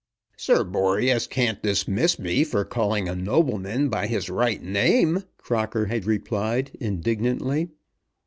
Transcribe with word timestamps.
"Sir 0.35 0.63
Boreas 0.63 1.27
can't 1.27 1.61
dismiss 1.61 2.17
me 2.17 2.43
for 2.43 2.65
calling 2.65 3.07
a 3.07 3.13
nobleman 3.15 3.87
by 3.87 4.07
his 4.07 4.31
right 4.31 4.59
name," 4.59 5.25
Crocker 5.37 5.85
had 5.85 6.05
replied 6.05 6.71
indignantly. 6.79 7.69